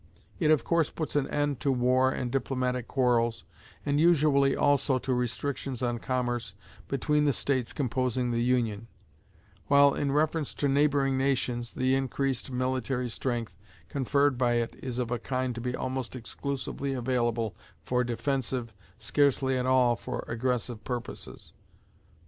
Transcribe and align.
It 0.39 0.49
of 0.49 0.63
course 0.63 0.89
puts 0.89 1.15
an 1.15 1.27
end 1.27 1.59
to 1.59 1.71
war 1.71 2.11
and 2.11 2.31
diplomatic 2.31 2.87
quarrels, 2.87 3.43
and 3.85 3.99
usually 3.99 4.55
also 4.55 4.97
to 4.97 5.13
restrictions 5.13 5.83
on 5.83 5.99
commerce, 5.99 6.55
between 6.87 7.25
the 7.25 7.31
states 7.33 7.71
composing 7.71 8.31
the 8.31 8.41
Union; 8.43 8.87
while, 9.67 9.93
in 9.93 10.11
reference 10.11 10.55
to 10.55 10.67
neighboring 10.67 11.19
nations, 11.19 11.75
the 11.75 11.93
increased 11.93 12.49
military 12.49 13.09
strength 13.11 13.55
conferred 13.89 14.39
by 14.39 14.53
it 14.53 14.73
is 14.81 14.97
of 14.97 15.11
a 15.11 15.19
kind 15.19 15.53
to 15.53 15.61
be 15.61 15.75
almost 15.75 16.15
exclusively 16.15 16.93
available 16.93 17.55
for 17.83 18.03
defensive, 18.03 18.73
scarcely 18.97 19.55
at 19.55 19.67
all 19.67 19.95
for 19.95 20.25
aggressive 20.27 20.83
purposes. 20.83 21.53